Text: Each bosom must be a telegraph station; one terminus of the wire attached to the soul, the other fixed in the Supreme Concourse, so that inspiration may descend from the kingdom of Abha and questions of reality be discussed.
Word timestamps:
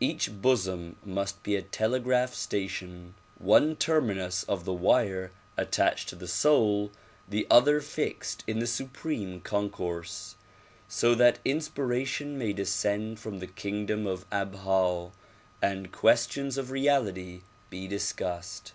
Each 0.00 0.32
bosom 0.42 0.96
must 1.04 1.44
be 1.44 1.54
a 1.54 1.62
telegraph 1.62 2.34
station; 2.34 3.14
one 3.38 3.76
terminus 3.76 4.42
of 4.42 4.64
the 4.64 4.72
wire 4.72 5.30
attached 5.56 6.08
to 6.08 6.16
the 6.16 6.26
soul, 6.26 6.90
the 7.28 7.46
other 7.52 7.80
fixed 7.80 8.42
in 8.48 8.58
the 8.58 8.66
Supreme 8.66 9.40
Concourse, 9.40 10.34
so 10.88 11.14
that 11.14 11.38
inspiration 11.44 12.36
may 12.36 12.52
descend 12.52 13.20
from 13.20 13.38
the 13.38 13.46
kingdom 13.46 14.08
of 14.08 14.28
Abha 14.30 15.12
and 15.62 15.92
questions 15.92 16.58
of 16.58 16.72
reality 16.72 17.42
be 17.70 17.86
discussed. 17.86 18.72